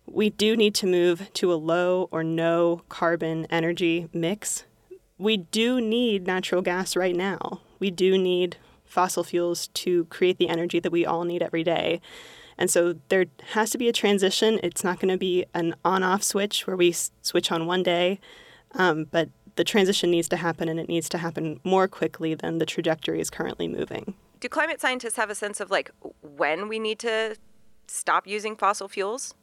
we 0.06 0.30
do 0.30 0.56
need 0.58 0.76
to 0.76 0.88
move 0.88 1.32
to 1.34 1.54
a 1.54 1.56
low 1.56 2.10
or 2.12 2.24
no 2.24 2.82
carbon 2.90 3.46
energy 3.50 4.08
mix. 4.14 4.66
We 5.18 5.38
do 5.38 5.80
need 5.80 6.26
natural 6.26 6.62
gas 6.62 6.96
right 6.96 7.16
now. 7.16 7.62
We 7.80 7.92
do 7.92 8.18
need 8.18 8.58
fossil 8.86 9.24
fuels 9.24 9.68
to 9.70 10.06
create 10.06 10.38
the 10.38 10.50
energy 10.50 10.80
that 10.80 10.92
we 10.92 11.06
all 11.06 11.24
need 11.24 11.42
every 11.42 11.64
day. 11.64 12.02
And 12.58 12.70
so 12.70 12.96
there 13.10 13.26
has 13.54 13.72
to 13.72 13.78
be 13.78 13.88
a 13.88 13.94
transition. 13.94 14.60
It's 14.62 14.84
not 14.84 15.00
going 15.00 15.12
to 15.12 15.18
be 15.18 15.46
an 15.54 15.76
on 15.84 16.04
off 16.04 16.24
switch 16.24 16.68
where 16.68 16.76
we 16.76 16.92
switch 16.92 17.52
on 17.52 17.66
one 17.66 17.84
day, 17.84 18.20
um, 18.74 19.06
but 19.10 19.30
the 19.62 19.66
transition 19.66 20.10
needs 20.10 20.28
to 20.28 20.38
happen 20.38 20.68
and 20.68 20.80
it 20.80 20.88
needs 20.88 21.08
to 21.08 21.20
happen 21.20 21.60
more 21.64 21.88
quickly 21.88 22.34
than 22.34 22.58
the 22.58 22.66
trajectory 22.66 23.22
is 23.22 23.30
currently 23.30 23.68
moving. 23.68 24.16
Do 24.40 24.50
climate 24.50 24.82
scientists 24.82 25.18
have 25.18 25.30
a 25.30 25.36
sense 25.36 25.60
of 25.60 25.70
like 25.70 25.92
when 26.24 26.68
we 26.68 26.80
need 26.80 26.98
to 26.98 27.36
stop 27.86 28.26
using 28.26 28.56
fossil 28.56 28.88
fuels? 28.88 29.36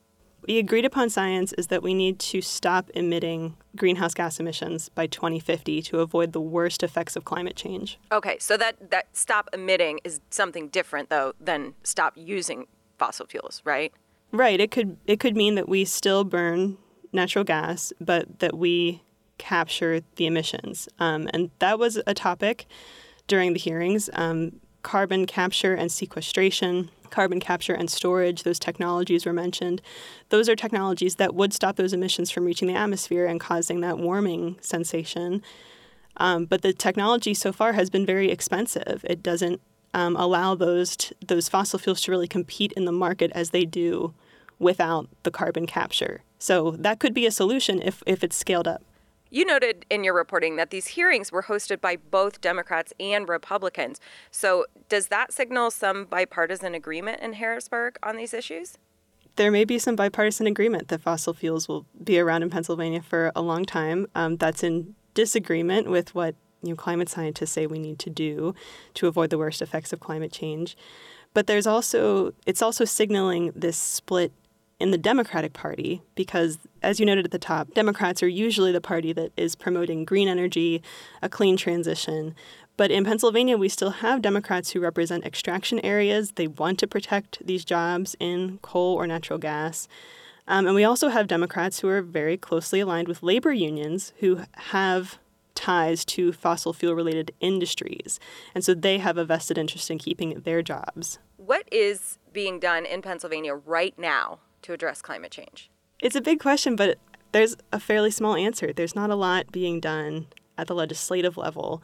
The 0.42 0.58
agreed 0.58 0.84
upon 0.84 1.08
science 1.08 1.52
is 1.52 1.68
that 1.68 1.84
we 1.84 1.94
need 1.94 2.18
to 2.18 2.40
stop 2.40 2.90
emitting 2.96 3.56
greenhouse 3.76 4.12
gas 4.12 4.40
emissions 4.40 4.88
by 4.88 5.06
2050 5.06 5.82
to 5.82 6.00
avoid 6.00 6.32
the 6.32 6.40
worst 6.40 6.82
effects 6.82 7.14
of 7.14 7.25
climate 7.25 7.54
change. 7.54 7.96
Okay, 8.10 8.38
so 8.40 8.56
that, 8.56 8.90
that 8.90 9.16
stop 9.16 9.48
emitting 9.52 10.00
is 10.02 10.20
something 10.30 10.66
different 10.66 11.10
though 11.10 11.32
than 11.38 11.75
stop 11.84 12.14
using 12.16 12.66
fossil 12.98 13.26
fuels, 13.26 13.62
right? 13.64 13.92
Right. 14.32 14.58
It 14.58 14.72
could 14.72 14.96
it 15.06 15.20
could 15.20 15.37
mean 15.37 15.54
that 15.54 15.68
we 15.68 15.84
still 15.84 16.25
burn 16.25 16.76
natural 17.12 17.44
gas, 17.44 17.92
but 18.00 18.40
that 18.40 18.58
we 18.58 19.00
capture 19.38 20.00
the 20.16 20.26
emissions. 20.26 20.88
Um, 20.99 21.28
and 21.33 21.50
that 21.59 21.78
was 21.78 22.00
a 22.07 22.14
topic 22.14 22.66
during 23.26 23.52
the 23.52 23.59
hearings. 23.59 24.11
Um, 24.12 24.61
carbon 24.83 25.26
capture 25.26 25.75
and 25.75 25.90
sequestration, 25.90 26.90
carbon 27.11 27.40
capture 27.40 27.75
and 27.75 27.90
storage, 27.90 28.42
those 28.42 28.59
technologies 28.59 29.26
were 29.26 29.33
mentioned. 29.33 29.83
Those 30.28 30.49
are 30.49 30.57
technologies 30.57 31.16
that 31.16 31.35
would 31.35 31.52
stop 31.52 31.76
those 31.76 31.92
emissions 31.92 32.30
from 32.30 32.45
reaching 32.45 32.68
the 32.68 32.75
atmosphere 32.75 33.26
and 33.26 33.40
causing 33.40 33.80
that 33.80 33.99
warming 33.99 34.57
sensation. 34.61 35.42
Um, 36.16 36.47
but 36.47 36.62
the 36.62 36.73
technology 36.73 37.35
so 37.35 37.52
far 37.52 37.73
has 37.75 37.90
been 37.90 38.07
very 38.07 38.30
expensive. 38.30 39.04
It 39.09 39.23
doesn't 39.23 39.61
um, 39.95 40.16
allow 40.16 40.54
those 40.54 40.97
t- 40.97 41.14
those 41.26 41.49
fossil 41.49 41.78
fuels 41.78 42.00
to 42.02 42.11
really 42.11 42.28
compete 42.28 42.73
in 42.73 42.85
the 42.85 42.92
market 42.92 43.30
as 43.35 43.50
they 43.50 43.64
do 43.64 44.14
without 44.59 45.09
the 45.23 45.30
carbon 45.30 45.66
capture. 45.66 46.23
So 46.38 46.73
that 46.73 46.99
could 46.99 47.14
be 47.14 47.26
a 47.26 47.30
solution 47.30 47.80
if, 47.80 48.02
if 48.07 48.23
it's 48.23 48.37
scaled 48.37 48.68
up. 48.68 48.83
You 49.30 49.44
noted 49.44 49.85
in 49.90 50.04
your 50.04 50.14
reporting 50.14 50.56
that 50.56 50.70
these 50.70 50.88
hearings 50.88 51.30
were 51.30 51.44
hosted 51.44 51.80
by 51.80 51.97
both 51.97 52.40
Democrats 52.40 52.92
and 52.99 53.28
Republicans. 53.28 54.00
So, 54.30 54.66
does 54.88 55.08
that 55.08 55.32
signal 55.32 55.70
some 55.70 56.04
bipartisan 56.04 56.75
agreement 56.75 57.20
in 57.20 57.35
Harrisburg 57.35 57.99
on 58.02 58.16
these 58.16 58.32
issues? 58.32 58.78
there 59.38 59.52
may 59.52 59.64
be 59.64 59.78
some 59.78 59.94
bipartisan 59.94 60.49
agreement 60.49 60.88
that 60.88 61.00
fossil 61.00 61.32
fuels 61.32 61.68
will 61.68 61.87
be 62.02 62.18
around 62.18 62.42
in 62.42 62.50
Pennsylvania 62.50 63.00
for 63.00 63.30
a 63.37 63.40
long 63.40 63.64
time. 63.64 64.08
Um, 64.16 64.37
that's 64.37 64.64
in 64.64 64.97
disagreement 65.14 65.88
with 65.88 66.12
what 66.12 66.35
you 66.62 66.70
know, 66.70 66.76
climate 66.76 67.08
scientists 67.08 67.52
say 67.52 67.66
we 67.66 67.78
need 67.78 68.00
to 68.00 68.11
do 68.11 68.52
to 68.94 69.06
avoid 69.06 69.30
the 69.30 69.38
worst 69.38 69.62
effects 69.62 69.92
of 69.92 70.00
climate 70.00 70.32
change. 70.32 70.76
But 71.35 71.47
there's 71.47 71.68
also 71.68 72.32
it's 72.47 72.61
also 72.61 72.85
signaling 72.85 73.52
this 73.54 73.76
split 73.76 74.32
in 74.80 74.90
the 74.90 74.99
Democratic 74.99 75.52
Party 75.52 76.02
because, 76.14 76.58
as 76.82 77.00
you 77.00 77.06
noted 77.06 77.25
at 77.25 77.30
the 77.30 77.38
top, 77.38 77.75
Democrats 77.75 78.23
are 78.23 78.28
usually 78.28 78.73
the 78.73 78.80
party 78.80 79.12
that 79.12 79.32
is 79.37 79.54
promoting 79.54 80.04
green 80.04 80.28
energy, 80.28 80.82
a 81.20 81.28
clean 81.28 81.56
transition. 81.56 82.35
But 82.76 82.92
in 82.92 83.04
Pennsylvania, 83.04 83.56
we 83.56 83.68
still 83.68 83.90
have 83.90 84.23
Democrats 84.23 84.70
who 84.70 84.80
represent 84.80 85.25
extraction 85.25 85.80
areas. 85.80 86.32
They 86.32 86.47
want 86.47 86.78
to 86.78 86.87
protect 86.87 87.44
these 87.44 87.64
jobs 87.64 88.14
in 88.20 88.58
coal 88.62 88.94
or 88.94 89.06
natural 89.06 89.38
gas. 89.38 89.88
Um, 90.47 90.66
and 90.66 90.76
we 90.76 90.85
also 90.85 91.08
have 91.08 91.26
Democrats 91.26 91.80
who 91.80 91.88
are 91.88 92.00
very 92.00 92.37
closely 92.37 92.80
aligned 92.80 93.08
with 93.08 93.23
labor 93.23 93.52
unions 93.52 94.12
who 94.20 94.42
have 94.52 95.18
ties 95.56 96.04
to 96.04 96.32
fossil 96.32 96.73
fuel 96.73 96.94
related 96.94 97.32
industries. 97.40 98.20
And 98.54 98.64
so 98.64 98.75
they 98.75 98.99
have 98.99 99.18
a 99.18 99.25
vested 99.25 99.58
interest 99.58 99.90
in 99.90 99.99
keeping 99.99 100.40
their 100.44 100.62
jobs. 100.62 101.18
What 101.37 101.68
is 101.73 102.18
being 102.32 102.61
done 102.61 102.87
in 102.87 103.02
Pennsylvania 103.02 103.56
right 103.56 103.99
now 103.99 104.38
to 104.62 104.72
address 104.72 105.02
climate 105.02 105.32
change? 105.32 105.70
It's 106.00 106.16
a 106.16 106.20
big 106.20 106.40
question, 106.40 106.76
but 106.76 106.98
there's 107.32 107.56
a 107.72 107.80
fairly 107.80 108.10
small 108.10 108.36
answer. 108.36 108.72
There's 108.72 108.94
not 108.94 109.10
a 109.10 109.14
lot 109.14 109.52
being 109.52 109.80
done 109.80 110.26
at 110.56 110.66
the 110.66 110.74
legislative 110.74 111.36
level, 111.36 111.82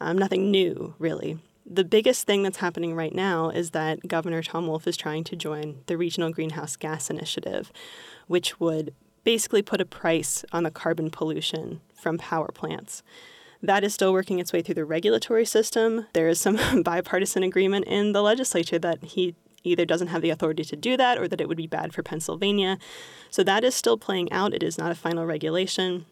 um, 0.00 0.18
nothing 0.18 0.50
new, 0.50 0.94
really. 0.98 1.38
The 1.64 1.84
biggest 1.84 2.26
thing 2.26 2.42
that's 2.42 2.58
happening 2.58 2.94
right 2.94 3.14
now 3.14 3.50
is 3.50 3.70
that 3.70 4.08
Governor 4.08 4.42
Tom 4.42 4.66
Wolf 4.66 4.86
is 4.86 4.96
trying 4.96 5.24
to 5.24 5.36
join 5.36 5.82
the 5.86 5.96
Regional 5.96 6.30
Greenhouse 6.30 6.76
Gas 6.76 7.08
Initiative, 7.08 7.72
which 8.26 8.58
would 8.58 8.94
basically 9.24 9.62
put 9.62 9.80
a 9.80 9.84
price 9.84 10.44
on 10.52 10.64
the 10.64 10.70
carbon 10.70 11.10
pollution 11.10 11.80
from 11.94 12.18
power 12.18 12.48
plants. 12.48 13.02
That 13.62 13.84
is 13.84 13.94
still 13.94 14.12
working 14.12 14.40
its 14.40 14.52
way 14.52 14.60
through 14.60 14.74
the 14.74 14.84
regulatory 14.84 15.44
system. 15.44 16.06
There 16.14 16.28
is 16.28 16.40
some 16.40 16.58
bipartisan 16.82 17.44
agreement 17.44 17.84
in 17.86 18.10
the 18.10 18.22
legislature 18.22 18.80
that 18.80 19.04
he 19.04 19.36
either 19.64 19.84
doesn't 19.84 20.08
have 20.08 20.22
the 20.22 20.30
authority 20.30 20.64
to 20.64 20.76
do 20.76 20.96
that 20.96 21.18
or 21.18 21.28
that 21.28 21.40
it 21.40 21.48
would 21.48 21.56
be 21.56 21.66
bad 21.66 21.92
for 21.92 22.02
Pennsylvania. 22.02 22.78
So 23.30 23.42
that 23.42 23.64
is 23.64 23.74
still 23.74 23.96
playing 23.96 24.32
out. 24.32 24.54
It 24.54 24.62
is 24.62 24.78
not 24.78 24.90
a 24.90 24.96
final 24.96 25.26
regulation. 25.26 26.06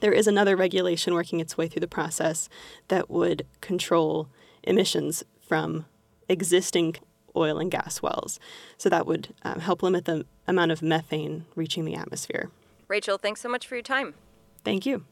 There 0.00 0.12
is 0.12 0.26
another 0.26 0.56
regulation 0.56 1.14
working 1.14 1.40
its 1.40 1.56
way 1.56 1.68
through 1.68 1.80
the 1.80 1.88
process 1.88 2.48
that 2.88 3.10
would 3.10 3.46
control 3.60 4.28
emissions 4.62 5.24
from 5.40 5.84
existing 6.28 6.96
oil 7.36 7.58
and 7.58 7.70
gas 7.70 8.00
wells. 8.00 8.38
So 8.76 8.88
that 8.88 9.06
would 9.06 9.34
um, 9.42 9.60
help 9.60 9.82
limit 9.82 10.04
the 10.04 10.24
amount 10.46 10.72
of 10.72 10.82
methane 10.82 11.44
reaching 11.54 11.84
the 11.84 11.94
atmosphere. 11.94 12.50
Rachel, 12.88 13.18
thanks 13.18 13.40
so 13.40 13.48
much 13.48 13.66
for 13.66 13.74
your 13.74 13.82
time. 13.82 14.14
Thank 14.64 14.86
you. 14.86 15.04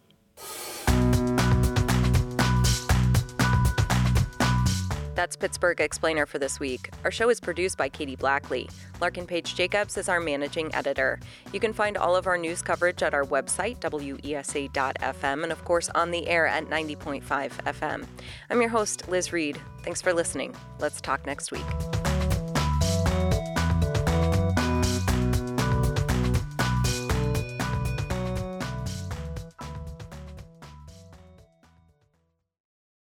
That's 5.22 5.36
Pittsburgh 5.36 5.80
Explainer 5.80 6.26
for 6.26 6.40
this 6.40 6.58
week. 6.58 6.90
Our 7.04 7.12
show 7.12 7.30
is 7.30 7.38
produced 7.38 7.78
by 7.78 7.88
Katie 7.88 8.16
Blackley. 8.16 8.68
Larkin 9.00 9.24
Page 9.24 9.54
Jacobs 9.54 9.96
is 9.96 10.08
our 10.08 10.18
managing 10.18 10.74
editor. 10.74 11.20
You 11.52 11.60
can 11.60 11.72
find 11.72 11.96
all 11.96 12.16
of 12.16 12.26
our 12.26 12.36
news 12.36 12.60
coverage 12.60 13.04
at 13.04 13.14
our 13.14 13.22
website, 13.22 13.78
wesa.fm, 13.78 15.42
and 15.44 15.52
of 15.52 15.64
course 15.64 15.88
on 15.90 16.10
the 16.10 16.26
air 16.26 16.48
at 16.48 16.66
90.5 16.66 17.22
FM. 17.22 18.04
I'm 18.50 18.60
your 18.60 18.70
host, 18.70 19.08
Liz 19.08 19.32
Reid. 19.32 19.60
Thanks 19.84 20.02
for 20.02 20.12
listening. 20.12 20.56
Let's 20.80 21.00
talk 21.00 21.24
next 21.24 21.52
week. 21.52 22.01